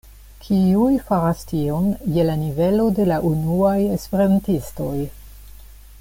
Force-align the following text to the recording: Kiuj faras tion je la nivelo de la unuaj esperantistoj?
Kiuj 0.45 0.93
faras 1.09 1.43
tion 1.51 1.91
je 2.15 2.25
la 2.29 2.37
nivelo 2.45 2.87
de 2.99 3.05
la 3.13 3.19
unuaj 3.35 3.77
esperantistoj? 3.99 4.95